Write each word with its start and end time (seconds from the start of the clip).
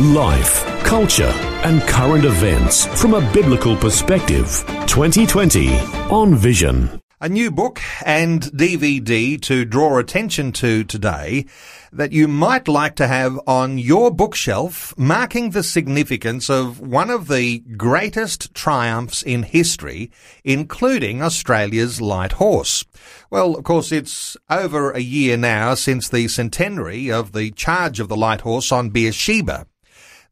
Life, 0.00 0.64
culture, 0.84 1.34
and 1.64 1.82
current 1.82 2.24
events 2.24 2.86
from 3.00 3.14
a 3.14 3.32
biblical 3.32 3.74
perspective. 3.74 4.64
2020 4.86 5.76
on 6.08 6.36
Vision. 6.36 7.00
A 7.20 7.28
new 7.28 7.50
book 7.50 7.80
and 8.04 8.42
DVD 8.42 9.42
to 9.42 9.64
draw 9.64 9.98
attention 9.98 10.52
to 10.52 10.84
today 10.84 11.46
that 11.90 12.12
you 12.12 12.28
might 12.28 12.68
like 12.68 12.94
to 12.94 13.08
have 13.08 13.40
on 13.44 13.76
your 13.76 14.12
bookshelf, 14.12 14.96
marking 14.96 15.50
the 15.50 15.64
significance 15.64 16.48
of 16.48 16.78
one 16.78 17.10
of 17.10 17.26
the 17.26 17.58
greatest 17.76 18.54
triumphs 18.54 19.20
in 19.22 19.42
history, 19.42 20.12
including 20.44 21.20
Australia's 21.20 22.00
light 22.00 22.34
horse. 22.34 22.84
Well, 23.30 23.56
of 23.56 23.64
course, 23.64 23.90
it's 23.90 24.36
over 24.48 24.92
a 24.92 25.00
year 25.00 25.36
now 25.36 25.74
since 25.74 26.08
the 26.08 26.28
centenary 26.28 27.10
of 27.10 27.32
the 27.32 27.50
charge 27.50 27.98
of 27.98 28.08
the 28.08 28.16
light 28.16 28.42
horse 28.42 28.70
on 28.70 28.90
Beersheba 28.90 29.66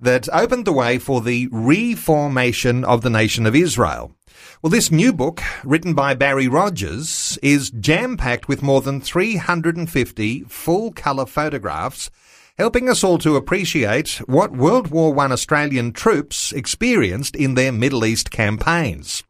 that 0.01 0.29
opened 0.33 0.65
the 0.65 0.73
way 0.73 0.99
for 0.99 1.21
the 1.21 1.49
reformation 1.51 2.85
of 2.85 3.03
the 3.03 3.11
nation 3.11 3.47
of 3.47 3.55
Israel. 3.55 4.13
Well, 4.63 4.71
this 4.71 4.91
new 4.91 5.13
book, 5.13 5.41
written 5.65 5.95
by 5.95 6.15
Barry 6.15 6.49
Rogers, 6.49 7.39
is 7.43 7.71
jam-packed 7.71 8.49
with 8.49 8.63
more 8.63 8.81
than 8.81 9.01
350 9.01 10.45
full-colour 10.45 11.27
photographs, 11.27 12.11
helping 12.59 12.89
us 12.89 13.05
all 13.05 13.19
to 13.19 13.37
appreciate 13.37 14.23
what 14.27 14.57
World 14.57 14.89
War 14.89 15.19
I 15.19 15.27
Australian 15.27 15.93
troops 15.93 16.53
experienced 16.53 17.37
in 17.37 17.55
their 17.55 17.73
Middle 17.73 18.05
East 18.05 18.31
campaigns. 18.31 19.23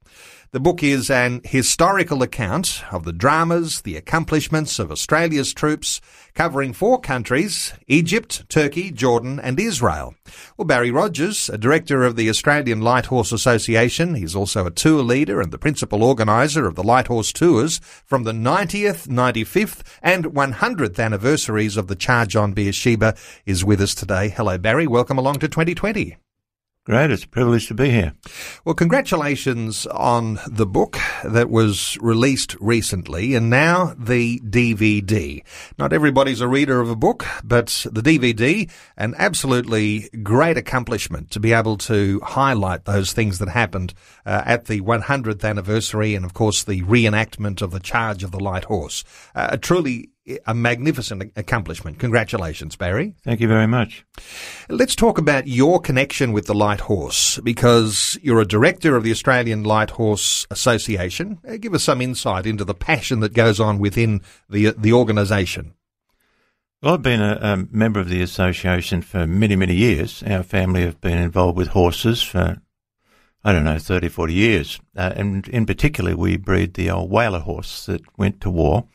The 0.57 0.61
book 0.61 0.83
is 0.83 1.11
an 1.11 1.43
historical 1.45 2.23
account 2.23 2.83
of 2.91 3.05
the 3.05 3.13
dramas, 3.13 3.83
the 3.83 3.99
accomplishments 3.99 4.79
of 4.79 4.91
Australia's 4.91 5.53
troops, 5.53 6.01
covering 6.33 6.73
four 6.73 6.99
countries, 6.99 7.75
Egypt, 7.89 8.49
Turkey, 8.49 8.91
Jordan 8.91 9.39
and 9.39 9.61
Israel. 9.61 10.15
Well, 10.57 10.65
Barry 10.65 10.91
Rogers, 10.91 11.51
a 11.51 11.59
director 11.59 12.05
of 12.05 12.17
the 12.17 12.31
Australian 12.31 12.81
Light 12.81 13.05
Horse 13.05 13.33
Association, 13.33 14.15
he's 14.15 14.35
also 14.35 14.65
a 14.65 14.71
tour 14.71 15.03
leader 15.03 15.43
and 15.43 15.53
the 15.53 15.59
principal 15.59 16.03
organiser 16.03 16.67
of 16.67 16.75
the 16.75 16.83
Light 16.83 17.09
Horse 17.09 17.35
Tours 17.35 17.79
from 18.07 18.23
the 18.23 18.33
90th, 18.33 19.09
95th 19.09 19.83
and 20.01 20.25
100th 20.25 20.99
anniversaries 20.99 21.77
of 21.77 21.89
the 21.89 21.97
charge 21.97 22.35
on 22.35 22.55
Beersheba, 22.55 23.15
is 23.45 23.63
with 23.63 23.83
us 23.83 23.95
today. 23.95 24.31
Hello, 24.31 24.57
Barry. 24.57 24.87
Welcome 24.87 25.19
along 25.19 25.35
to 25.41 25.49
2020. 25.49 26.17
Great, 26.87 27.11
it's 27.11 27.25
a 27.25 27.29
privilege 27.29 27.67
to 27.67 27.75
be 27.75 27.91
here. 27.91 28.13
Well, 28.65 28.77
congratulations 28.77 29.87
on 29.87 30.39
the 30.47 30.67
book 30.67 30.97
that 31.25 31.51
was 31.51 31.99
released 32.01 32.55
recently 32.61 33.35
and 33.35 33.51
now 33.51 33.93
the 33.99 34.39
DVD. 34.39 35.43
Not 35.81 35.93
everybody's 35.93 36.41
a 36.41 36.47
reader 36.47 36.81
of 36.81 36.89
a 36.89 36.95
book, 36.95 37.27
but 37.43 37.87
the 37.91 38.03
DVD, 38.03 38.71
an 38.97 39.17
absolutely 39.19 40.09
great 40.23 40.57
accomplishment 40.57 41.33
to 41.33 41.41
be 41.41 41.53
able 41.53 41.77
to 41.79 42.21
highlight 42.23 42.85
those 42.85 43.13
things 43.13 43.41
that 43.41 43.49
happened 43.49 43.93
uh, 44.25 44.43
at 44.47 44.67
the 44.67 44.81
100th 44.81 45.43
anniversary 45.43 46.15
and, 46.15 46.25
of 46.25 46.35
course, 46.35 46.63
the 46.63 46.83
reenactment 46.83 47.63
of 47.63 47.73
the 47.73 47.81
charge 47.81 48.23
of 48.23 48.31
the 48.31 48.39
light 48.39 48.67
horse. 48.67 49.03
Uh, 49.35 49.49
a 49.51 49.59
truly 49.59 50.11
a 50.47 50.55
magnificent 50.55 51.33
accomplishment. 51.37 51.99
Congratulations, 51.99 52.77
Barry. 52.77 53.15
Thank 53.23 53.41
you 53.41 53.49
very 53.49 53.67
much. 53.67 54.05
Let's 54.69 54.97
talk 54.97 55.19
about 55.19 55.47
your 55.47 55.81
connection 55.81 56.33
with 56.33 56.47
the 56.47 56.55
Light 56.55 56.81
Horse 56.81 57.39
because 57.41 58.19
you're 58.23 58.41
a 58.41 58.47
director 58.47 58.97
of 58.97 59.05
the 59.05 59.13
Australian 59.13 59.63
Light 59.65 59.91
Horse 59.91 60.47
Association. 60.51 61.39
Uh, 61.49 61.57
give 61.57 61.75
us 61.75 61.85
some 61.85 62.01
insight 62.01 62.47
into 62.47 62.65
the 62.65 62.75
passion 62.75 63.21
that 63.21 63.35
goes 63.35 63.61
on 63.61 63.79
within 63.79 64.21
the 64.49 64.75
the 64.77 64.93
organisation. 64.93 65.75
Well, 66.83 66.95
I've 66.95 67.03
been 67.03 67.23
a, 67.23 67.39
a, 67.41 67.57
member 67.75 68.01
of 68.01 68.09
the 68.09 68.21
association 68.21 69.01
for 69.01 69.27
many, 69.27 69.57
many 69.57 69.75
years. 69.75 70.23
Our 70.25 70.43
family 70.43 70.83
have 70.83 71.01
been 71.01 71.17
involved 71.19 71.57
with 71.57 71.69
horses 71.69 72.23
for, 72.23 72.61
I 73.43 73.53
don't 73.53 73.65
know, 73.65 73.79
30, 73.79 74.09
40 74.09 74.35
years. 74.35 74.79
Uh, 74.95 75.13
and 75.17 75.49
in 75.49 75.65
particular, 75.65 76.17
we 76.17 76.37
breed 76.37 76.75
the 76.75 76.91
old 76.91 77.11
Waler 77.11 77.41
horse 77.41 77.87
that 77.87 78.03
went 78.19 78.43
to 78.43 78.51
war. 78.51 78.87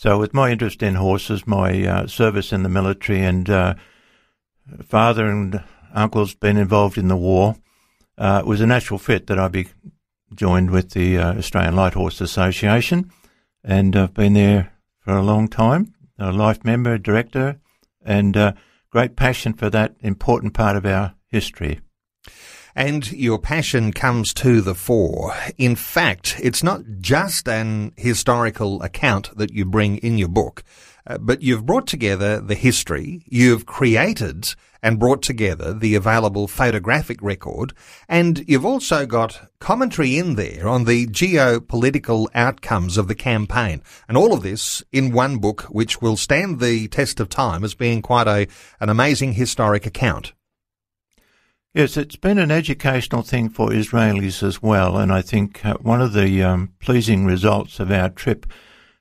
So, 0.00 0.18
with 0.18 0.32
my 0.32 0.50
interest 0.50 0.82
in 0.82 0.94
horses, 0.94 1.46
my 1.46 1.86
uh, 1.86 2.06
service 2.06 2.54
in 2.54 2.62
the 2.62 2.70
military, 2.70 3.20
and 3.20 3.50
uh, 3.50 3.74
father 4.82 5.26
and 5.26 5.62
uncles 5.92 6.34
been 6.34 6.56
involved 6.56 6.96
in 6.96 7.08
the 7.08 7.18
war, 7.18 7.56
uh, 8.16 8.40
it 8.42 8.46
was 8.46 8.62
a 8.62 8.66
natural 8.66 8.96
fit 8.96 9.26
that 9.26 9.38
I 9.38 9.48
be 9.48 9.68
joined 10.34 10.70
with 10.70 10.92
the 10.92 11.18
uh, 11.18 11.34
Australian 11.34 11.76
Light 11.76 11.92
Horse 11.92 12.22
Association, 12.22 13.10
and 13.62 13.94
I've 13.94 14.14
been 14.14 14.32
there 14.32 14.72
for 15.00 15.12
a 15.12 15.22
long 15.22 15.48
time. 15.48 15.92
A 16.18 16.32
life 16.32 16.64
member, 16.64 16.96
director, 16.96 17.60
and 18.02 18.38
uh, 18.38 18.54
great 18.88 19.16
passion 19.16 19.52
for 19.52 19.68
that 19.68 19.96
important 20.00 20.54
part 20.54 20.76
of 20.76 20.86
our 20.86 21.12
history. 21.26 21.80
And 22.74 23.10
your 23.12 23.38
passion 23.38 23.92
comes 23.92 24.32
to 24.34 24.60
the 24.60 24.74
fore. 24.74 25.34
In 25.58 25.76
fact, 25.76 26.36
it's 26.42 26.62
not 26.62 26.82
just 27.00 27.48
an 27.48 27.92
historical 27.96 28.82
account 28.82 29.36
that 29.36 29.52
you 29.52 29.64
bring 29.64 29.96
in 29.98 30.18
your 30.18 30.28
book, 30.28 30.62
uh, 31.06 31.18
but 31.18 31.42
you've 31.42 31.66
brought 31.66 31.86
together 31.86 32.40
the 32.40 32.54
history, 32.54 33.22
you've 33.26 33.66
created 33.66 34.54
and 34.82 34.98
brought 34.98 35.22
together 35.22 35.74
the 35.74 35.94
available 35.94 36.48
photographic 36.48 37.20
record, 37.20 37.72
and 38.08 38.44
you've 38.48 38.64
also 38.64 39.06
got 39.06 39.50
commentary 39.58 40.16
in 40.16 40.36
there 40.36 40.66
on 40.68 40.84
the 40.84 41.06
geopolitical 41.08 42.28
outcomes 42.34 42.96
of 42.96 43.08
the 43.08 43.14
campaign. 43.14 43.82
And 44.08 44.16
all 44.16 44.32
of 44.32 44.42
this 44.42 44.82
in 44.92 45.12
one 45.12 45.38
book, 45.38 45.62
which 45.64 46.00
will 46.00 46.16
stand 46.16 46.60
the 46.60 46.88
test 46.88 47.20
of 47.20 47.28
time 47.28 47.64
as 47.64 47.74
being 47.74 48.02
quite 48.02 48.26
a, 48.26 48.46
an 48.80 48.88
amazing 48.88 49.34
historic 49.34 49.86
account. 49.86 50.32
Yes, 51.72 51.96
it's 51.96 52.16
been 52.16 52.38
an 52.38 52.50
educational 52.50 53.22
thing 53.22 53.48
for 53.48 53.68
Israelis 53.70 54.42
as 54.42 54.60
well, 54.60 54.96
and 54.96 55.12
I 55.12 55.22
think 55.22 55.64
uh, 55.64 55.74
one 55.74 56.02
of 56.02 56.14
the 56.14 56.42
um, 56.42 56.72
pleasing 56.80 57.24
results 57.24 57.78
of 57.78 57.92
our 57.92 58.08
trip 58.08 58.44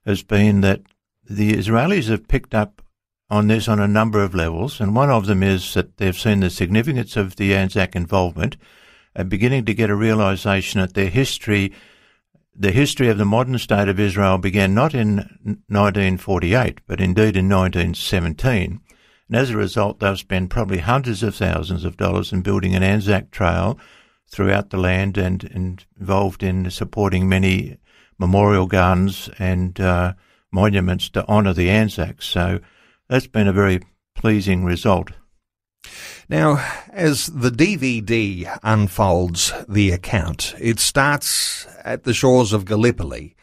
has 0.05 0.21
been 0.21 0.61
that 0.61 0.83
the 1.27 1.53
Israelis 1.53 2.09
have 2.09 2.27
picked 2.27 2.53
up 2.53 2.83
on 3.27 3.47
this 3.47 3.67
on 3.67 3.79
a 3.79 3.87
number 3.87 4.21
of 4.21 4.35
levels, 4.35 4.79
and 4.79 4.95
one 4.95 5.09
of 5.09 5.25
them 5.25 5.41
is 5.41 5.73
that 5.73 5.97
they've 5.97 6.15
seen 6.15 6.41
the 6.41 6.51
significance 6.51 7.17
of 7.17 7.37
the 7.37 7.55
Anzac 7.55 7.95
involvement 7.95 8.55
and 9.15 9.31
beginning 9.31 9.65
to 9.65 9.73
get 9.73 9.89
a 9.89 9.95
realization 9.95 10.79
that 10.79 10.93
their 10.93 11.09
history, 11.09 11.73
the 12.55 12.71
history 12.71 13.07
of 13.07 13.17
the 13.17 13.25
modern 13.25 13.57
state 13.57 13.87
of 13.87 13.99
Israel 13.99 14.37
began 14.37 14.75
not 14.75 14.93
in 14.93 15.15
1948, 15.69 16.81
but 16.85 17.01
indeed 17.01 17.35
in 17.35 17.49
1917 17.49 18.79
and 19.29 19.37
as 19.37 19.51
a 19.51 19.57
result, 19.57 19.99
they've 19.99 20.17
spent 20.17 20.49
probably 20.49 20.79
hundreds 20.79 21.21
of 21.21 21.35
thousands 21.35 21.85
of 21.85 21.97
dollars 21.97 22.33
in 22.33 22.41
building 22.41 22.75
an 22.75 22.81
Anzac 22.81 23.29
trail 23.29 23.79
throughout 24.27 24.71
the 24.71 24.77
land 24.77 25.17
and, 25.17 25.43
and 25.43 25.85
involved 25.99 26.41
in 26.41 26.69
supporting 26.71 27.29
many 27.29 27.77
memorial 28.17 28.65
gardens 28.65 29.29
and 29.37 29.79
uh, 29.79 30.13
monuments 30.51 31.09
to 31.09 31.27
honour 31.27 31.53
the 31.53 31.69
Anzacs. 31.69 32.25
So 32.25 32.59
that's 33.07 33.27
been 33.27 33.47
a 33.47 33.53
very 33.53 33.81
pleasing 34.15 34.65
result. 34.65 35.11
Now, 36.27 36.63
as 36.91 37.27
the 37.27 37.49
DVD 37.49 38.57
unfolds 38.63 39.53
the 39.67 39.91
account, 39.91 40.55
it 40.59 40.79
starts 40.79 41.67
at 41.83 42.03
the 42.03 42.13
shores 42.13 42.51
of 42.51 42.65
Gallipoli 42.65 43.35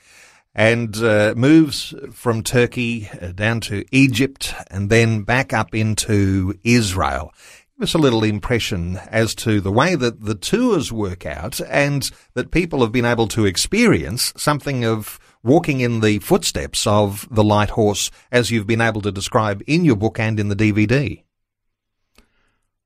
and 0.56 0.96
uh, 0.96 1.34
moves 1.36 1.94
from 2.12 2.42
Turkey 2.42 3.10
uh, 3.20 3.30
down 3.32 3.60
to 3.60 3.84
Egypt 3.92 4.54
and 4.70 4.88
then 4.88 5.22
back 5.22 5.52
up 5.52 5.74
into 5.74 6.58
Israel. 6.64 7.32
Give 7.76 7.82
us 7.84 7.92
a 7.92 7.98
little 7.98 8.24
impression 8.24 8.96
as 9.08 9.34
to 9.36 9.60
the 9.60 9.70
way 9.70 9.96
that 9.96 10.24
the 10.24 10.34
tours 10.34 10.90
work 10.90 11.26
out 11.26 11.60
and 11.68 12.10
that 12.32 12.50
people 12.50 12.80
have 12.80 12.90
been 12.90 13.04
able 13.04 13.28
to 13.28 13.44
experience 13.44 14.32
something 14.38 14.82
of 14.82 15.20
walking 15.42 15.80
in 15.80 16.00
the 16.00 16.20
footsteps 16.20 16.86
of 16.86 17.28
the 17.30 17.44
light 17.44 17.70
horse 17.70 18.10
as 18.32 18.50
you've 18.50 18.66
been 18.66 18.80
able 18.80 19.02
to 19.02 19.12
describe 19.12 19.62
in 19.66 19.84
your 19.84 19.94
book 19.94 20.18
and 20.18 20.40
in 20.40 20.48
the 20.48 20.56
DVD. 20.56 21.22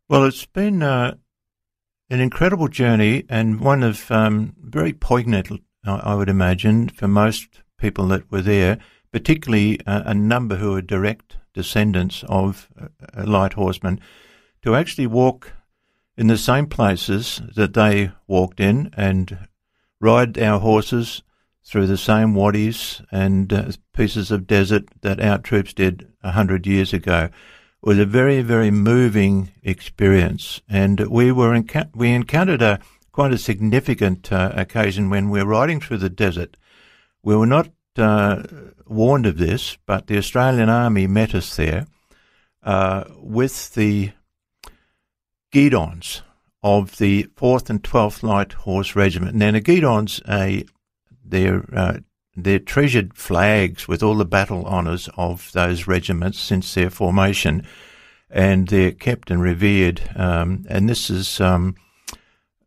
Well, 0.08 0.24
it's 0.24 0.44
been 0.44 0.82
uh, 0.82 1.14
an 2.10 2.18
incredible 2.18 2.66
journey 2.66 3.26
and 3.28 3.60
one 3.60 3.84
of 3.84 4.10
um, 4.10 4.56
very 4.60 4.92
poignant 4.92 5.52
I 5.84 6.14
would 6.14 6.28
imagine, 6.28 6.88
for 6.88 7.08
most 7.08 7.62
people 7.78 8.08
that 8.08 8.30
were 8.30 8.42
there, 8.42 8.78
particularly 9.12 9.80
a, 9.86 10.14
number 10.14 10.56
who 10.56 10.74
are 10.76 10.82
direct 10.82 11.38
descendants 11.54 12.22
of 12.28 12.68
light 13.16 13.54
horsemen, 13.54 14.00
to 14.62 14.74
actually 14.74 15.06
walk 15.06 15.52
in 16.16 16.26
the 16.26 16.38
same 16.38 16.66
places 16.66 17.40
that 17.56 17.74
they 17.74 18.12
walked 18.26 18.60
in 18.60 18.90
and 18.96 19.48
ride 20.00 20.38
our 20.38 20.60
horses 20.60 21.22
through 21.64 21.86
the 21.86 21.96
same 21.96 22.34
wadis 22.34 23.02
and 23.10 23.52
uh, 23.52 23.70
pieces 23.94 24.30
of 24.30 24.46
desert 24.46 24.84
that 25.02 25.20
our 25.20 25.38
troops 25.38 25.72
did 25.72 26.08
a 26.22 26.32
hundred 26.32 26.66
years 26.66 26.92
ago. 26.92 27.24
It 27.24 27.32
was 27.86 27.98
a 27.98 28.04
very, 28.04 28.42
very 28.42 28.70
moving 28.70 29.50
experience, 29.62 30.60
and 30.68 31.00
we 31.00 31.32
were 31.32 31.52
enc- 31.52 31.94
we 31.94 32.10
encountered 32.10 32.60
a 32.60 32.80
quite 33.20 33.34
a 33.34 33.36
significant 33.36 34.32
uh, 34.32 34.50
occasion 34.54 35.10
when 35.10 35.28
we 35.28 35.42
were 35.42 35.50
riding 35.50 35.78
through 35.78 35.98
the 35.98 36.08
desert. 36.08 36.56
We 37.22 37.36
were 37.36 37.44
not 37.46 37.68
uh, 37.98 38.44
warned 38.86 39.26
of 39.26 39.36
this, 39.36 39.76
but 39.84 40.06
the 40.06 40.16
Australian 40.16 40.70
Army 40.70 41.06
met 41.06 41.34
us 41.34 41.54
there 41.54 41.86
uh, 42.62 43.04
with 43.18 43.74
the 43.74 44.12
guidons 45.52 46.22
of 46.62 46.96
the 46.96 47.24
4th 47.36 47.68
and 47.68 47.82
12th 47.82 48.22
Light 48.22 48.54
Horse 48.54 48.96
Regiment. 48.96 49.34
Now, 49.34 49.50
the 49.50 49.60
guidons, 49.60 50.22
a 50.26 50.64
they're, 51.22 51.62
uh, 51.76 51.98
they're 52.34 52.58
treasured 52.58 53.18
flags 53.18 53.86
with 53.86 54.02
all 54.02 54.14
the 54.14 54.24
battle 54.24 54.64
honours 54.64 55.10
of 55.18 55.52
those 55.52 55.86
regiments 55.86 56.40
since 56.40 56.72
their 56.72 56.88
formation, 56.88 57.66
and 58.30 58.68
they're 58.68 58.92
kept 58.92 59.30
and 59.30 59.42
revered. 59.42 60.00
Um, 60.16 60.64
and 60.70 60.88
this 60.88 61.10
is 61.10 61.38
um, 61.38 61.76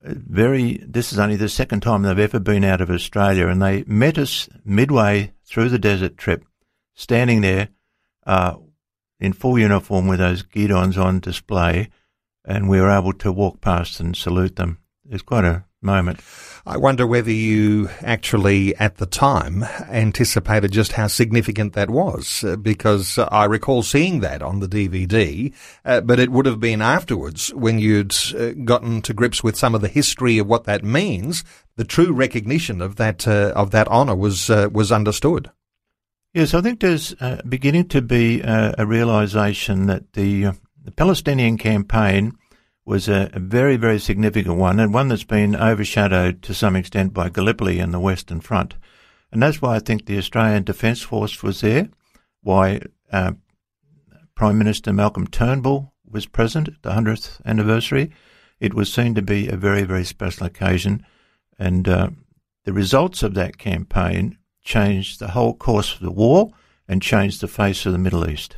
very. 0.04 0.84
This 0.86 1.12
is 1.14 1.20
only 1.20 1.36
the 1.36 1.50
second 1.50 1.82
time 1.82 2.02
they've 2.04 2.20
ever 2.20 2.40
been 2.40 2.64
out 2.64 2.82
of 2.82 2.90
Australia, 2.90 3.48
and 3.48 3.62
they 3.62 3.84
met 3.88 4.18
us 4.18 4.50
midway 4.66 5.34
through 5.46 5.70
the 5.70 5.80
desert 5.80 6.18
trip, 6.18 6.46
standing 6.94 7.42
there 7.42 7.70
uh, 8.26 8.56
in 9.20 9.34
full 9.34 9.58
uniform 9.58 10.08
with 10.08 10.20
those 10.20 10.44
guidons 10.44 10.98
on 10.98 11.20
display, 11.20 11.90
and 12.46 12.70
we 12.70 12.82
were 12.82 12.92
able 12.92 13.14
to 13.14 13.32
walk 13.32 13.62
past 13.62 14.00
and 14.00 14.16
salute 14.16 14.56
them. 14.56 14.80
It's 15.10 15.24
quite 15.24 15.46
a 15.46 15.66
moment. 15.82 16.20
I 16.66 16.78
wonder 16.78 17.06
whether 17.06 17.32
you 17.32 17.90
actually, 18.02 18.74
at 18.78 18.96
the 18.96 19.06
time, 19.06 19.64
anticipated 19.64 20.72
just 20.72 20.94
how 20.94 21.08
significant 21.08 21.74
that 21.74 21.90
was, 21.90 22.42
uh, 22.42 22.56
because 22.56 23.18
I 23.20 23.44
recall 23.46 23.84
seeing 23.84 24.22
that 24.22 24.42
on 24.42 24.62
the 24.62 24.70
DVD, 24.70 25.54
uh, 25.84 26.00
but 26.00 26.22
it 26.22 26.32
would 26.32 26.46
have 26.46 26.62
been 26.62 26.82
afterwards 26.82 27.54
when 27.54 27.80
you'd 27.80 28.16
uh, 28.34 28.52
gotten 28.64 29.02
to 29.02 29.14
grips 29.14 29.44
with 29.44 29.58
some 29.58 29.76
of 29.76 29.82
the 29.82 29.90
history 29.90 30.38
of 30.38 30.48
what 30.48 30.64
that 30.64 30.86
means. 30.86 31.44
The 31.76 31.84
true 31.84 32.14
recognition 32.14 32.82
of 32.82 32.96
that 32.96 33.28
uh, 33.28 33.52
of 33.56 33.72
that 33.72 33.90
honour 33.90 34.16
was 34.16 34.50
uh, 34.50 34.70
was 34.72 34.90
understood. 34.90 35.52
Yes, 36.34 36.54
I 36.54 36.62
think 36.62 36.80
there's 36.80 37.14
uh, 37.20 37.42
beginning 37.48 37.90
to 37.90 38.02
be 38.02 38.40
a 38.42 38.86
realization 38.86 39.88
that 39.88 40.14
the 40.14 40.54
the 40.82 40.92
Palestinian 40.92 41.58
campaign 41.58 42.38
was 42.86 43.08
a, 43.08 43.30
very, 43.36 43.78
very 43.78 44.00
significant 44.00 44.58
one, 44.58 44.80
and 44.80 44.94
one 44.94 45.08
that's 45.08 45.24
been 45.24 45.56
overshadowed 45.56 46.42
to 46.42 46.54
some 46.54 46.76
extent 46.76 47.14
by 47.14 47.30
Gallipoli 47.30 47.80
and 47.80 47.94
the 47.94 48.00
Western 48.00 48.42
Front. 48.42 48.76
And 49.32 49.42
that's 49.42 49.62
why 49.62 49.76
I 49.76 49.80
think 49.80 50.06
the 50.06 50.18
Australian 50.18 50.64
Defence 50.64 51.02
Force 51.02 51.42
was 51.42 51.62
there, 51.62 51.90
why 52.42 52.82
uh, 53.12 53.34
Prime 54.36 54.58
Minister 54.58 54.92
Malcolm 54.92 55.28
Turnbull 55.28 55.94
was 56.06 56.26
present 56.26 56.68
at 56.68 56.82
the 56.82 56.92
100th 56.92 57.44
anniversary. 57.46 58.12
It 58.60 58.74
was 58.74 58.92
seen 58.92 59.16
to 59.16 59.22
be 59.22 59.48
a 59.48 59.56
very, 59.56 59.84
very 59.84 60.04
special 60.04 60.46
occasion, 60.46 61.06
and 61.58 61.88
uh, 61.88 62.10
the 62.66 62.74
results 62.74 63.24
of 63.24 63.34
that 63.36 63.58
campaign 63.58 64.38
changed 64.64 65.20
the 65.20 65.30
whole 65.30 65.54
course 65.54 65.96
of 65.96 66.02
the 66.02 66.12
war 66.12 66.52
and 66.88 67.02
changed 67.02 67.42
the 67.42 67.48
face 67.48 67.86
of 67.86 67.94
the 67.94 67.98
Middle 67.98 68.30
East. 68.30 68.58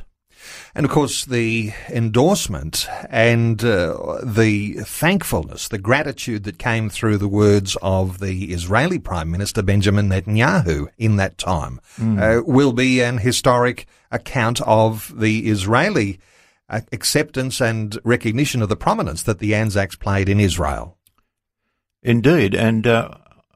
And 0.74 0.84
of 0.84 0.92
course, 0.92 1.24
the 1.24 1.72
endorsement 1.88 2.86
and 3.08 3.62
uh, 3.64 4.20
the 4.22 4.74
thankfulness, 4.84 5.68
the 5.68 5.78
gratitude 5.78 6.44
that 6.44 6.58
came 6.58 6.90
through 6.90 7.18
the 7.18 7.28
words 7.28 7.76
of 7.82 8.20
the 8.20 8.52
Israeli 8.52 8.98
Prime 8.98 9.30
Minister 9.30 9.62
Benjamin 9.62 10.08
Netanyahu 10.08 10.88
in 10.98 11.16
that 11.16 11.38
time 11.38 11.80
mm. 11.98 12.20
uh, 12.20 12.42
will 12.44 12.72
be 12.72 13.00
an 13.00 13.18
historic 13.18 13.86
account 14.10 14.60
of 14.62 15.12
the 15.18 15.48
Israeli 15.48 16.18
uh, 16.68 16.80
acceptance 16.92 17.60
and 17.60 17.98
recognition 18.04 18.62
of 18.62 18.68
the 18.68 18.76
prominence 18.76 19.22
that 19.22 19.38
the 19.38 19.54
Anzacs 19.54 19.96
played 19.96 20.28
in 20.28 20.40
Israel. 20.40 20.96
Indeed, 22.02 22.54
and 22.54 22.86
uh, 22.86 23.10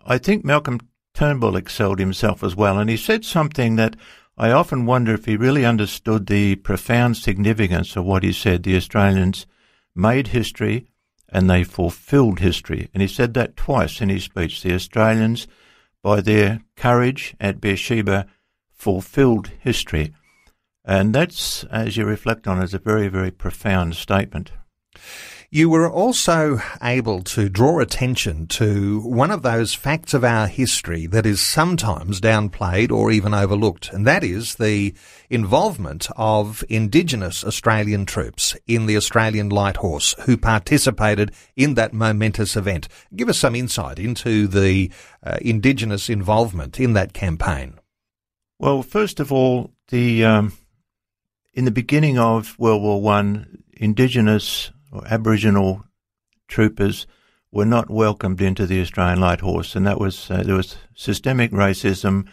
I 0.07 0.19
think 0.19 0.45
Malcolm 0.45 0.81
Turnbull 1.15 1.57
excelled 1.57 1.99
himself 1.99 2.43
as 2.43 2.57
well, 2.57 2.79
and 2.79 2.89
he 2.89 2.97
said 2.97 3.25
something 3.25 3.77
that 3.77 3.97
I 4.41 4.53
often 4.53 4.87
wonder 4.87 5.13
if 5.13 5.27
he 5.27 5.37
really 5.37 5.67
understood 5.67 6.27
the 6.27 6.55
profound 6.57 7.19
significance 7.19 7.95
of 7.95 8.07
what 8.07 8.23
he 8.23 8.33
said. 8.33 8.63
The 8.63 8.75
Australians 8.75 9.47
made 9.95 10.29
history 10.29 10.87
and 11.29 11.51
they 11.51 11.63
fulfilled 11.63 12.39
history. 12.39 12.89
And 12.95 13.03
he 13.03 13.07
said 13.07 13.35
that 13.35 13.55
twice 13.55 14.01
in 14.01 14.09
his 14.09 14.25
speech. 14.25 14.63
The 14.63 14.73
Australians, 14.73 15.47
by 16.03 16.23
their 16.23 16.63
courage 16.75 17.35
at 17.39 17.61
Beersheba, 17.61 18.27
fulfilled 18.73 19.49
history. 19.59 20.15
And 20.87 21.15
that's, 21.15 21.65
as 21.65 21.99
you 21.99 22.07
reflect 22.07 22.49
on, 22.49 22.63
is 22.63 22.73
a 22.73 22.79
very, 22.79 23.09
very 23.09 23.31
profound 23.31 23.95
statement. 23.95 24.53
You 25.53 25.69
were 25.69 25.91
also 25.91 26.61
able 26.81 27.23
to 27.23 27.49
draw 27.49 27.81
attention 27.81 28.47
to 28.49 29.01
one 29.01 29.33
of 29.33 29.43
those 29.43 29.75
facts 29.75 30.15
of 30.15 30.23
our 30.23 30.47
history 30.47 31.07
that 31.07 31.27
is 31.27 31.41
sometimes 31.41 32.21
downplayed 32.21 32.93
or 32.93 33.11
even 33.11 33.35
overlooked, 33.35 33.93
and 33.93 34.07
that 34.07 34.23
is 34.23 34.55
the 34.55 34.95
involvement 35.29 36.07
of 36.17 36.63
Indigenous 36.69 37.43
Australian 37.43 38.07
troops 38.07 38.57
in 38.69 38.87
the 38.87 38.97
Australian 38.97 39.49
Light 39.49 39.79
Horse 39.79 40.15
who 40.21 40.37
participated 40.37 41.33
in 41.57 41.75
that 41.75 41.93
momentous 41.93 42.55
event. 42.55 42.87
Give 43.17 43.29
us 43.29 43.39
some 43.39 43.57
insight 43.57 43.99
into 43.99 44.47
the 44.47 44.93
uh, 45.21 45.39
Indigenous 45.43 46.09
involvement 46.09 46.79
in 46.79 46.93
that 46.93 47.13
campaign. 47.13 47.81
Well, 48.61 48.85
first 48.85 49.19
of 49.19 49.33
all, 49.33 49.73
the 49.89 50.25
um, 50.25 50.53
in 51.53 51.65
the 51.65 51.73
beginning 51.73 52.21
of 52.21 52.57
World 52.57 52.83
War 52.83 53.03
One, 53.03 53.65
Indigenous 53.73 54.71
or 54.93 55.03
Aboriginal 55.07 55.85
troopers 56.49 57.07
were 57.53 57.67
not 57.67 57.91
welcomed 57.91 58.41
into 58.41 58.67
the 58.67 58.81
Australian 58.81 59.21
Light 59.21 59.41
Horse, 59.41 59.75
and 59.75 59.87
that 59.87 60.01
was 60.01 60.31
uh, 60.31 60.43
there 60.43 60.57
was 60.57 60.77
systemic 60.95 61.51
racism 61.51 62.29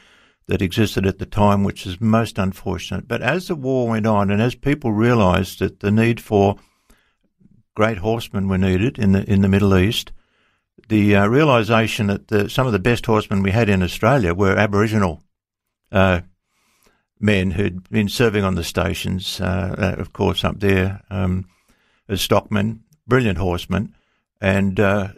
that 0.47 0.61
existed 0.61 1.05
at 1.05 1.19
the 1.19 1.25
time, 1.25 1.63
which 1.63 1.85
is 1.85 1.99
most 1.99 2.37
unfortunate. 2.37 3.07
But 3.07 3.21
as 3.21 3.47
the 3.47 3.55
war 3.55 3.87
went 3.87 4.05
on, 4.05 4.31
and 4.31 4.41
as 4.41 4.55
people 4.55 4.93
realised 4.93 5.59
that 5.59 5.79
the 5.79 5.91
need 5.91 6.21
for 6.21 6.55
great 7.75 7.97
horsemen 7.97 8.47
were 8.47 8.57
needed 8.57 8.97
in 8.97 9.11
the 9.11 9.29
in 9.29 9.41
the 9.41 9.49
Middle 9.49 9.77
East, 9.77 10.11
the 10.89 11.15
uh, 11.15 11.27
realisation 11.27 12.07
that 12.07 12.27
the, 12.27 12.49
some 12.49 12.67
of 12.67 12.73
the 12.73 12.79
best 12.79 13.05
horsemen 13.05 13.43
we 13.43 13.51
had 13.51 13.69
in 13.69 13.83
Australia 13.83 14.33
were 14.33 14.55
Aboriginal 14.55 15.21
uh, 15.91 16.21
men 17.19 17.51
who'd 17.51 17.89
been 17.89 18.09
serving 18.09 18.43
on 18.43 18.55
the 18.55 18.63
stations, 18.63 19.41
uh, 19.41 19.75
uh, 19.77 20.01
of 20.01 20.13
course, 20.13 20.43
up 20.43 20.59
there. 20.59 21.01
Um, 21.09 21.45
as 22.07 22.21
stockmen, 22.21 22.83
brilliant 23.07 23.37
horsemen, 23.37 23.93
and 24.41 24.79
uh, 24.79 25.09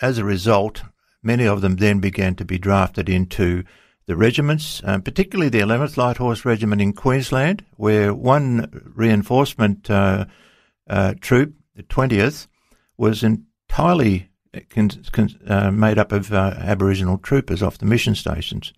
as 0.00 0.18
a 0.18 0.24
result, 0.24 0.82
many 1.22 1.46
of 1.46 1.60
them 1.60 1.76
then 1.76 2.00
began 2.00 2.34
to 2.36 2.44
be 2.44 2.58
drafted 2.58 3.08
into 3.08 3.64
the 4.06 4.16
regiments, 4.16 4.80
um, 4.84 5.02
particularly 5.02 5.50
the 5.50 5.60
11th 5.60 5.96
Light 5.96 6.16
Horse 6.16 6.44
Regiment 6.44 6.80
in 6.80 6.94
Queensland, 6.94 7.64
where 7.76 8.14
one 8.14 8.70
reinforcement 8.94 9.90
uh, 9.90 10.24
uh, 10.88 11.14
troop, 11.20 11.52
the 11.76 11.82
20th, 11.82 12.46
was 12.96 13.22
entirely 13.22 14.30
con- 14.70 14.90
con- 15.12 15.38
uh, 15.46 15.70
made 15.70 15.98
up 15.98 16.12
of 16.12 16.32
uh, 16.32 16.54
Aboriginal 16.58 17.18
troopers 17.18 17.62
off 17.62 17.78
the 17.78 17.84
mission 17.84 18.14
stations. 18.14 18.72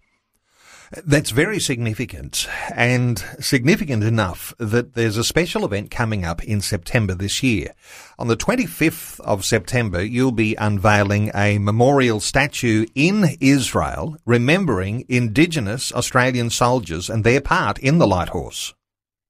That's 0.93 1.31
very 1.31 1.61
significant 1.61 2.49
and 2.75 3.17
significant 3.39 4.03
enough 4.03 4.53
that 4.59 4.95
there's 4.95 5.17
a 5.17 5.23
special 5.23 5.65
event 5.65 5.93
coming 5.93 6.25
up 6.25 6.43
in 6.43 6.61
September 6.61 7.15
this 7.15 7.45
year. 7.45 7.75
On 8.19 8.27
the 8.27 8.37
25th 8.37 9.21
of 9.21 9.45
September, 9.45 10.03
you'll 10.03 10.33
be 10.33 10.57
unveiling 10.57 11.31
a 11.33 11.59
memorial 11.59 12.19
statue 12.19 12.87
in 12.97 13.37
Israel 13.41 14.17
remembering 14.27 15.05
Indigenous 15.09 15.93
Australian 15.93 16.51
soldiers 16.51 17.09
and 17.09 17.23
their 17.23 17.41
part 17.41 17.79
in 17.79 17.99
the 17.99 18.07
Light 18.07 18.31
Horse. 18.31 18.75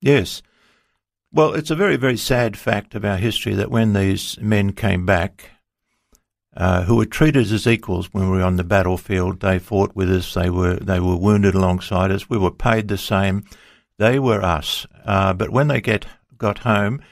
Yes. 0.00 0.40
Well, 1.30 1.52
it's 1.52 1.70
a 1.70 1.76
very, 1.76 1.96
very 1.96 2.16
sad 2.16 2.56
fact 2.56 2.94
of 2.94 3.04
our 3.04 3.18
history 3.18 3.52
that 3.56 3.70
when 3.70 3.92
these 3.92 4.38
men 4.40 4.72
came 4.72 5.04
back, 5.04 5.50
uh, 6.56 6.82
who 6.82 6.96
were 6.96 7.06
treated 7.06 7.50
as 7.52 7.66
equals 7.66 8.12
when 8.12 8.30
we 8.30 8.38
were 8.38 8.44
on 8.44 8.56
the 8.56 8.64
battlefield. 8.64 9.40
They 9.40 9.58
fought 9.58 9.94
with 9.94 10.10
us. 10.10 10.34
They 10.34 10.50
were 10.50 10.74
they 10.74 11.00
were 11.00 11.16
wounded 11.16 11.54
alongside 11.54 12.10
us. 12.10 12.28
We 12.28 12.38
were 12.38 12.50
paid 12.50 12.88
the 12.88 12.98
same. 12.98 13.44
They 13.98 14.18
were 14.18 14.42
us. 14.42 14.86
Uh, 15.04 15.32
but 15.32 15.50
when 15.50 15.68
they 15.68 15.80
get 15.80 16.06
got 16.38 16.58
home, 16.58 17.02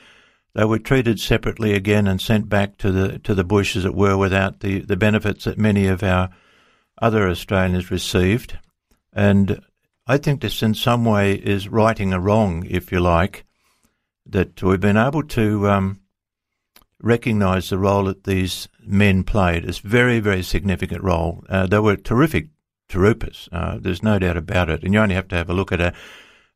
they 0.55 0.65
were 0.65 0.79
treated 0.79 1.21
separately 1.21 1.75
again 1.75 2.07
and 2.09 2.21
sent 2.21 2.49
back 2.49 2.79
to 2.79 2.91
the 2.91 3.19
to 3.21 3.35
the 3.35 3.45
bush, 3.45 3.77
as 3.77 3.85
it 3.85 3.95
were, 3.95 4.17
without 4.17 4.61
the, 4.61 4.81
the 4.81 4.97
benefits 4.97 5.45
that 5.45 5.59
many 5.59 5.87
of 5.87 6.03
our 6.03 6.31
other 7.01 7.29
Australians 7.29 7.91
received. 7.91 8.59
And 9.13 9.61
I 10.07 10.17
think 10.19 10.41
this, 10.41 10.63
in 10.63 10.75
some 10.75 11.05
way, 11.05 11.35
is 11.35 11.69
righting 11.69 12.13
a 12.13 12.21
wrong, 12.21 12.67
if 12.69 12.91
you 12.91 12.99
like, 12.99 13.45
that 14.27 14.63
we've 14.63 14.81
been 14.81 14.97
able 14.97 15.23
to 15.23 15.69
um, 15.69 16.01
recognise 17.01 17.71
the 17.71 17.79
role 17.79 18.05
that 18.05 18.25
these 18.25 18.69
men 18.81 19.25
played. 19.25 19.65
It's 19.65 19.79
very, 19.79 20.21
very 20.21 20.43
significant 20.43 21.03
role. 21.03 21.45
Uh, 21.49 21.67
they 21.67 21.79
were 21.79 21.97
terrific 21.97 22.49
troopers. 22.89 23.49
Uh, 23.53 23.79
there's 23.81 24.03
no 24.03 24.19
doubt 24.19 24.37
about 24.37 24.71
it. 24.71 24.83
And 24.83 24.95
you 24.95 25.01
only 25.01 25.15
have 25.15 25.29
to 25.29 25.37
have 25.37 25.51
a 25.51 25.55
look 25.55 25.73
at 25.73 25.81
a, 25.81 25.95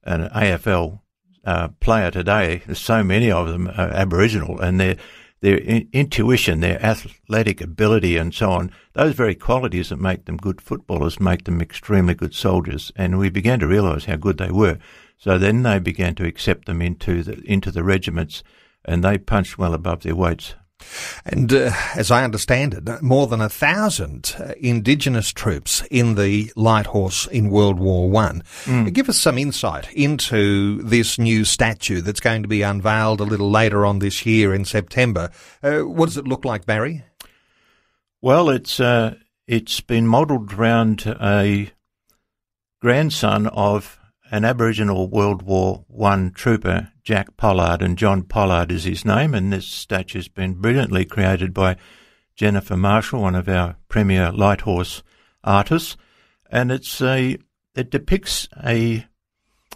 an 0.04 0.28
AFL 0.30 1.00
uh, 1.44 1.68
player 1.80 2.10
today. 2.10 2.62
There's 2.66 2.78
so 2.78 3.02
many 3.02 3.30
of 3.30 3.48
them 3.48 3.68
are 3.68 3.90
Aboriginal, 3.90 4.60
and 4.60 4.80
their 4.80 4.96
their 5.40 5.58
in- 5.58 5.88
intuition, 5.92 6.60
their 6.60 6.80
athletic 6.84 7.60
ability, 7.60 8.16
and 8.16 8.32
so 8.32 8.50
on. 8.50 8.70
Those 8.92 9.14
very 9.14 9.34
qualities 9.34 9.88
that 9.88 9.96
make 9.96 10.24
them 10.24 10.36
good 10.36 10.60
footballers 10.60 11.18
make 11.18 11.44
them 11.44 11.60
extremely 11.60 12.14
good 12.14 12.34
soldiers. 12.34 12.92
And 12.94 13.18
we 13.18 13.28
began 13.28 13.58
to 13.58 13.66
realise 13.66 14.04
how 14.04 14.16
good 14.16 14.38
they 14.38 14.52
were. 14.52 14.78
So 15.18 15.38
then 15.38 15.62
they 15.62 15.80
began 15.80 16.14
to 16.16 16.26
accept 16.26 16.66
them 16.66 16.80
into 16.80 17.22
the 17.22 17.42
into 17.44 17.70
the 17.70 17.82
regiments, 17.82 18.42
and 18.84 19.02
they 19.02 19.18
punched 19.18 19.58
well 19.58 19.74
above 19.74 20.02
their 20.02 20.16
weights. 20.16 20.54
And 21.24 21.52
uh, 21.52 21.70
as 21.94 22.10
I 22.10 22.24
understand 22.24 22.74
it, 22.74 23.02
more 23.02 23.26
than 23.26 23.40
a 23.40 23.48
thousand 23.48 24.34
uh, 24.38 24.52
Indigenous 24.58 25.32
troops 25.32 25.82
in 25.90 26.16
the 26.16 26.52
Light 26.56 26.86
Horse 26.86 27.26
in 27.26 27.50
World 27.50 27.78
War 27.78 28.10
One. 28.10 28.42
Mm. 28.64 28.92
Give 28.92 29.08
us 29.08 29.18
some 29.18 29.38
insight 29.38 29.92
into 29.92 30.82
this 30.82 31.18
new 31.18 31.44
statue 31.44 32.00
that's 32.00 32.20
going 32.20 32.42
to 32.42 32.48
be 32.48 32.62
unveiled 32.62 33.20
a 33.20 33.24
little 33.24 33.50
later 33.50 33.86
on 33.86 34.00
this 34.00 34.26
year 34.26 34.54
in 34.54 34.64
September. 34.64 35.30
Uh, 35.62 35.80
what 35.80 36.06
does 36.06 36.16
it 36.16 36.26
look 36.26 36.44
like, 36.44 36.66
Barry? 36.66 37.04
Well, 38.20 38.50
it's 38.50 38.80
uh, 38.80 39.16
it's 39.46 39.80
been 39.80 40.06
modelled 40.06 40.52
around 40.52 41.04
a 41.20 41.70
grandson 42.80 43.46
of 43.48 43.98
an 44.30 44.44
Aboriginal 44.44 45.08
World 45.08 45.42
War 45.42 45.84
One 45.88 46.30
trooper, 46.32 46.91
Jack 47.02 47.36
Pollard, 47.36 47.82
and 47.82 47.98
John 47.98 48.22
Pollard 48.22 48.70
is 48.70 48.84
his 48.84 49.04
name, 49.04 49.34
and 49.34 49.52
this 49.52 49.66
statue's 49.66 50.28
been 50.28 50.54
brilliantly 50.54 51.04
created 51.04 51.52
by 51.52 51.76
Jennifer 52.36 52.76
Marshall, 52.76 53.22
one 53.22 53.34
of 53.34 53.48
our 53.48 53.76
premier 53.88 54.30
light 54.30 54.62
horse 54.62 55.02
artists, 55.42 55.96
and 56.50 56.70
it's 56.70 57.00
a 57.00 57.38
it 57.74 57.90
depicts 57.90 58.48
a 58.64 59.06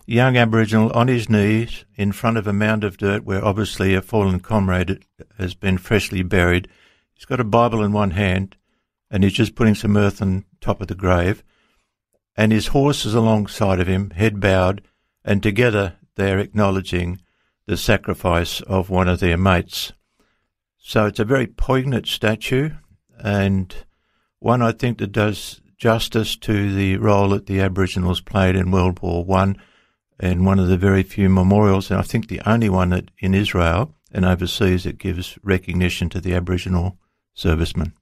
young 0.06 0.36
Aboriginal 0.36 0.92
on 0.92 1.08
his 1.08 1.28
knees 1.28 1.84
in 1.96 2.12
front 2.12 2.36
of 2.36 2.46
a 2.46 2.52
mound 2.52 2.84
of 2.84 2.96
dirt 2.96 3.24
where 3.24 3.44
obviously 3.44 3.94
a 3.94 4.02
fallen 4.02 4.38
comrade 4.38 5.04
has 5.38 5.54
been 5.54 5.78
freshly 5.78 6.22
buried. 6.22 6.68
He's 7.14 7.24
got 7.24 7.40
a 7.40 7.44
Bible 7.44 7.82
in 7.82 7.92
one 7.92 8.12
hand, 8.12 8.56
and 9.10 9.24
he's 9.24 9.32
just 9.32 9.54
putting 9.54 9.74
some 9.74 9.96
earth 9.96 10.22
on 10.22 10.44
top 10.60 10.80
of 10.80 10.88
the 10.88 10.94
grave 10.94 11.42
and 12.36 12.52
his 12.52 12.68
horse 12.68 13.06
is 13.06 13.14
alongside 13.14 13.80
of 13.80 13.86
him, 13.86 14.10
head 14.10 14.40
bowed, 14.40 14.82
and 15.24 15.42
together 15.42 15.94
they're 16.16 16.38
acknowledging 16.38 17.20
the 17.66 17.76
sacrifice 17.76 18.60
of 18.62 18.90
one 18.90 19.08
of 19.08 19.20
their 19.20 19.36
mates. 19.36 19.92
So 20.78 21.06
it's 21.06 21.18
a 21.18 21.24
very 21.24 21.46
poignant 21.46 22.06
statue, 22.06 22.70
and 23.18 23.74
one 24.38 24.62
I 24.62 24.72
think 24.72 24.98
that 24.98 25.12
does 25.12 25.60
justice 25.76 26.36
to 26.36 26.74
the 26.74 26.96
role 26.96 27.30
that 27.30 27.46
the 27.46 27.60
Aboriginals 27.60 28.20
played 28.20 28.56
in 28.56 28.70
World 28.70 29.00
War 29.00 29.24
One, 29.24 29.56
and 30.18 30.46
one 30.46 30.58
of 30.58 30.68
the 30.68 30.78
very 30.78 31.02
few 31.02 31.28
memorials, 31.28 31.90
and 31.90 32.00
I 32.00 32.02
think 32.02 32.28
the 32.28 32.40
only 32.46 32.68
one 32.68 32.90
that 32.90 33.10
in 33.18 33.34
Israel 33.34 33.94
and 34.12 34.24
overseas 34.24 34.84
that 34.84 34.98
gives 34.98 35.38
recognition 35.42 36.08
to 36.10 36.20
the 36.20 36.34
Aboriginal 36.34 36.98
servicemen. 37.36 37.92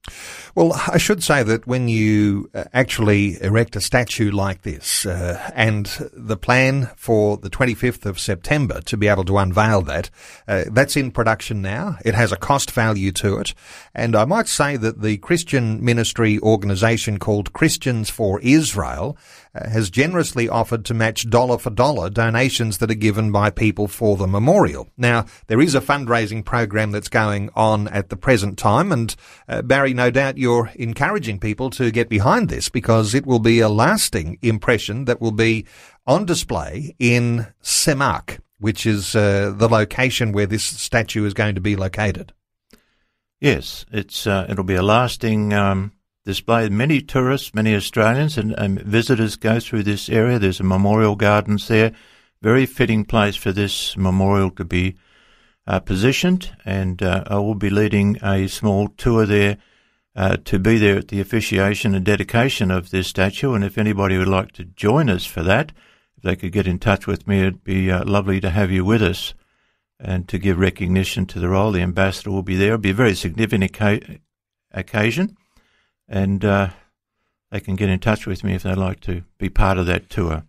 Well, 0.55 0.71
I 0.87 0.97
should 0.97 1.21
say 1.21 1.43
that 1.43 1.67
when 1.67 1.89
you 1.89 2.49
uh, 2.53 2.63
actually 2.73 3.41
erect 3.43 3.75
a 3.75 3.81
statue 3.81 4.31
like 4.31 4.61
this, 4.61 5.05
uh, 5.05 5.51
and 5.53 5.85
the 6.13 6.37
plan 6.37 6.89
for 6.95 7.35
the 7.35 7.49
25th 7.49 8.05
of 8.05 8.17
September 8.17 8.79
to 8.81 8.95
be 8.95 9.09
able 9.09 9.25
to 9.25 9.37
unveil 9.37 9.81
that, 9.83 10.09
uh, 10.47 10.63
that's 10.71 10.95
in 10.95 11.11
production 11.11 11.61
now. 11.61 11.97
It 12.05 12.15
has 12.15 12.31
a 12.31 12.37
cost 12.37 12.71
value 12.71 13.11
to 13.13 13.37
it. 13.39 13.53
And 13.93 14.15
I 14.15 14.23
might 14.23 14.47
say 14.47 14.77
that 14.77 15.01
the 15.01 15.17
Christian 15.17 15.83
ministry 15.83 16.39
organization 16.39 17.19
called 17.19 17.51
Christians 17.51 18.09
for 18.09 18.39
Israel 18.39 19.17
has 19.55 19.89
generously 19.89 20.49
offered 20.49 20.85
to 20.85 20.93
match 20.93 21.29
dollar 21.29 21.57
for 21.57 21.69
dollar 21.69 22.09
donations 22.09 22.77
that 22.79 22.91
are 22.91 22.95
given 22.95 23.31
by 23.31 23.49
people 23.49 23.87
for 23.87 24.17
the 24.17 24.27
memorial. 24.27 24.89
Now, 24.97 25.25
there 25.47 25.61
is 25.61 25.75
a 25.75 25.81
fundraising 25.81 26.43
program 26.43 26.91
that's 26.91 27.09
going 27.09 27.49
on 27.55 27.87
at 27.87 28.09
the 28.09 28.17
present 28.17 28.57
time, 28.57 28.91
and 28.91 29.15
uh, 29.47 29.61
Barry, 29.61 29.93
no 29.93 30.11
doubt 30.11 30.37
you're 30.37 30.71
encouraging 30.75 31.39
people 31.39 31.69
to 31.71 31.91
get 31.91 32.09
behind 32.09 32.49
this 32.49 32.69
because 32.69 33.13
it 33.13 33.25
will 33.25 33.39
be 33.39 33.59
a 33.59 33.69
lasting 33.69 34.37
impression 34.41 35.05
that 35.05 35.21
will 35.21 35.31
be 35.31 35.65
on 36.05 36.25
display 36.25 36.95
in 36.99 37.47
Semakh, 37.63 38.39
which 38.59 38.85
is 38.85 39.15
uh, 39.15 39.53
the 39.55 39.69
location 39.69 40.31
where 40.31 40.45
this 40.45 40.63
statue 40.63 41.25
is 41.25 41.33
going 41.33 41.55
to 41.55 41.61
be 41.61 41.75
located. 41.75 42.33
Yes, 43.39 43.85
it's 43.91 44.25
uh, 44.25 44.47
it'll 44.49 44.63
be 44.63 44.75
a 44.75 44.83
lasting 44.83 45.53
um, 45.53 45.91
display. 46.25 46.67
Many 46.69 47.01
tourists, 47.01 47.53
many 47.53 47.75
Australians 47.75 48.37
and, 48.37 48.53
and, 48.57 48.81
visitors 48.81 49.35
go 49.35 49.59
through 49.59 49.83
this 49.83 50.09
area. 50.09 50.39
There's 50.39 50.59
a 50.59 50.63
memorial 50.63 51.15
gardens 51.15 51.67
there. 51.67 51.91
Very 52.41 52.65
fitting 52.65 53.05
place 53.05 53.35
for 53.35 53.51
this 53.51 53.95
memorial 53.95 54.49
to 54.51 54.65
be 54.65 54.95
uh, 55.67 55.79
positioned. 55.79 56.55
And 56.65 57.01
uh, 57.01 57.23
I 57.27 57.35
will 57.35 57.55
be 57.55 57.69
leading 57.69 58.17
a 58.23 58.47
small 58.47 58.89
tour 58.89 59.25
there 59.25 59.57
uh, 60.15 60.37
to 60.45 60.59
be 60.59 60.77
there 60.77 60.97
at 60.97 61.09
the 61.09 61.21
officiation 61.21 61.93
and 61.93 62.03
dedication 62.03 62.71
of 62.71 62.89
this 62.89 63.07
statue. 63.07 63.53
And 63.53 63.63
if 63.63 63.77
anybody 63.77 64.17
would 64.17 64.27
like 64.27 64.51
to 64.53 64.65
join 64.65 65.09
us 65.09 65.25
for 65.25 65.43
that, 65.43 65.71
if 66.17 66.23
they 66.23 66.35
could 66.35 66.51
get 66.51 66.67
in 66.67 66.79
touch 66.79 67.05
with 67.05 67.27
me, 67.27 67.41
it'd 67.41 67.63
be 67.63 67.91
uh, 67.91 68.03
lovely 68.03 68.41
to 68.41 68.49
have 68.49 68.71
you 68.71 68.83
with 68.83 69.03
us 69.03 69.35
and 69.99 70.27
to 70.27 70.39
give 70.39 70.57
recognition 70.57 71.25
to 71.27 71.39
the 71.39 71.49
role. 71.49 71.71
The 71.71 71.81
ambassador 71.81 72.31
will 72.31 72.43
be 72.43 72.55
there. 72.55 72.69
It'll 72.69 72.79
be 72.79 72.89
a 72.89 72.95
very 72.95 73.15
significant 73.15 74.19
occasion 74.71 75.37
and 76.07 76.43
uh, 76.43 76.69
they 77.51 77.59
can 77.59 77.75
get 77.75 77.89
in 77.89 77.99
touch 77.99 78.25
with 78.25 78.43
me 78.43 78.53
if 78.53 78.63
they'd 78.63 78.75
like 78.75 78.99
to 79.01 79.23
be 79.37 79.49
part 79.49 79.77
of 79.77 79.85
that 79.85 80.09
tour. 80.09 80.43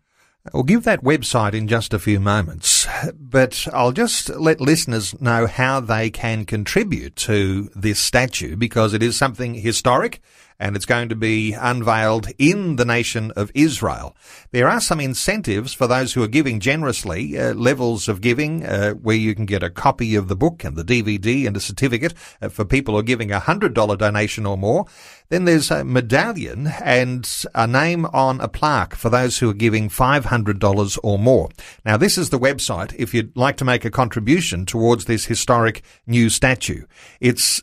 We'll 0.53 0.63
give 0.63 0.85
that 0.85 1.03
website 1.03 1.55
in 1.55 1.67
just 1.67 1.93
a 1.93 1.99
few 1.99 2.21
moments, 2.21 2.87
but 3.15 3.67
I'll 3.73 3.93
just 3.93 4.29
let 4.29 4.61
listeners 4.61 5.21
know 5.21 5.47
how 5.47 5.81
they 5.81 6.09
can 6.09 6.45
contribute 6.45 7.17
to 7.17 7.69
this 7.75 7.99
statue 7.99 8.55
because 8.57 8.95
it 8.95 9.03
is 9.03 9.17
something 9.17 9.55
historic 9.55 10.21
and 10.59 10.77
it's 10.77 10.87
going 10.87 11.09
to 11.09 11.17
be 11.17 11.53
unveiled 11.53 12.29
in 12.39 12.77
the 12.77 12.85
nation 12.85 13.31
of 13.33 13.51
Israel. 13.55 14.17
There 14.53 14.69
are 14.69 14.81
some 14.81 15.01
incentives 15.01 15.75
for 15.75 15.87
those 15.87 16.13
who 16.13 16.23
are 16.23 16.29
giving 16.29 16.61
generously, 16.61 17.39
uh, 17.39 17.55
levels 17.55 18.09
of 18.09 18.21
giving 18.21 18.65
uh, 18.65 18.93
where 18.93 19.17
you 19.17 19.35
can 19.35 19.47
get 19.47 19.63
a 19.63 19.71
copy 19.71 20.15
of 20.15 20.29
the 20.29 20.37
book 20.37 20.65
and 20.65 20.77
the 20.77 20.85
DVD 20.85 21.47
and 21.47 21.57
a 21.57 21.61
certificate 21.61 22.15
uh, 22.41 22.49
for 22.49 22.65
people 22.65 22.95
who 22.95 23.01
are 23.01 23.05
giving 23.05 23.33
a 23.33 23.41
$100 23.41 23.99
donation 23.99 24.47
or 24.47 24.57
more. 24.57 24.87
Then 25.29 25.45
there's 25.45 25.71
a 25.71 25.85
medallion 25.85 26.69
and 26.83 27.29
a 27.55 27.67
name 27.67 28.07
on 28.07 28.41
a 28.41 28.49
plaque 28.49 28.95
for 28.95 29.11
those 29.11 29.39
who 29.39 29.51
are 29.51 29.55
giving 29.55 29.89
$500 29.89 30.99
or 31.03 31.19
more. 31.19 31.49
Now, 31.85 31.97
this 31.97 32.17
is 32.17 32.31
the 32.31 32.39
website 32.39 32.95
if 32.97 33.13
you'd 33.13 33.37
like 33.37 33.57
to 33.57 33.65
make 33.65 33.85
a 33.85 33.91
contribution 33.91 34.67
towards 34.67 35.07
this 35.07 35.25
historic 35.25 35.83
new 36.07 36.31
statue. 36.31 36.87
It's 37.21 37.61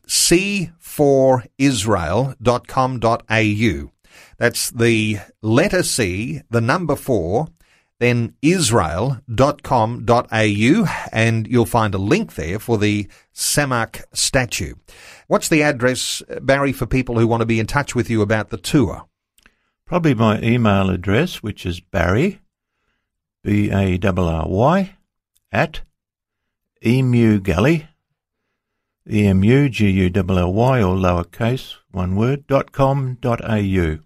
c4israel.com.au. 0.95 3.91
That's 4.37 4.71
the 4.71 5.19
letter 5.41 5.83
C, 5.83 6.41
the 6.49 6.61
number 6.61 6.95
four, 6.95 7.49
then 7.99 8.33
israel.com.au, 8.41 9.25
and 11.11 11.47
you'll 11.47 11.65
find 11.65 11.95
a 11.95 11.99
link 11.99 12.35
there 12.35 12.59
for 12.59 12.77
the 12.77 13.07
Semakh 13.33 14.03
statue. 14.13 14.75
What's 15.27 15.49
the 15.49 15.63
address, 15.63 16.21
Barry, 16.41 16.73
for 16.73 16.85
people 16.85 17.17
who 17.17 17.27
want 17.27 17.41
to 17.41 17.45
be 17.45 17.59
in 17.59 17.67
touch 17.67 17.95
with 17.95 18.09
you 18.09 18.21
about 18.21 18.49
the 18.49 18.57
tour? 18.57 19.05
Probably 19.85 20.13
my 20.13 20.41
email 20.41 20.89
address, 20.89 21.43
which 21.43 21.65
is 21.65 21.79
Barry, 21.79 22.41
B 23.43 23.69
A 23.69 23.99
R 24.03 24.19
R 24.19 24.47
Y, 24.47 24.95
at 25.51 25.81
Emu 26.85 27.39
Gully, 29.07 29.23
E 29.23 29.27
M 29.27 29.43
U 29.43 29.69
G 29.69 29.89
U 29.89 30.11
L 30.15 30.39
L 30.39 30.53
Y, 30.53 30.81
or 30.81 30.95
lowercase, 30.95 31.75
one 31.91 32.15
word, 32.15 32.47
dot 32.47 32.71
com 32.71 33.17
dot 33.21 33.41
au. 33.43 33.99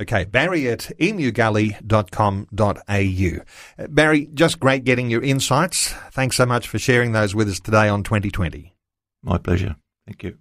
Okay, 0.00 0.24
Barry 0.24 0.68
at 0.68 0.92
emugully.com.au. 1.00 3.82
Uh, 3.82 3.86
Barry, 3.88 4.28
just 4.32 4.60
great 4.60 4.84
getting 4.84 5.10
your 5.10 5.24
insights. 5.24 5.92
Thanks 6.12 6.36
so 6.36 6.46
much 6.46 6.68
for 6.68 6.78
sharing 6.78 7.10
those 7.12 7.34
with 7.34 7.48
us 7.48 7.58
today 7.58 7.88
on 7.88 8.04
2020. 8.04 8.76
My 9.24 9.38
pleasure. 9.38 9.74
Thank 10.06 10.22
you. 10.22 10.38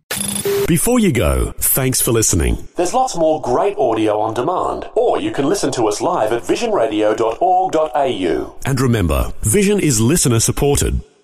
Before 0.68 1.00
you 1.00 1.12
go, 1.12 1.54
thanks 1.58 2.00
for 2.02 2.12
listening. 2.12 2.68
There's 2.76 2.94
lots 2.94 3.18
more 3.18 3.42
great 3.42 3.76
audio 3.78 4.20
on 4.20 4.36
demand, 4.36 4.90
or 4.96 5.20
you 5.20 5.32
can 5.32 5.48
listen 5.48 5.72
to 5.72 5.88
us 5.88 6.02
live 6.02 6.32
at 6.34 6.44
visionradio.org.au. 6.44 8.56
And 8.66 8.80
remember, 8.80 9.34
Vision 9.42 9.80
is 9.80 10.00
listener 10.02 10.40
supported. 10.40 11.02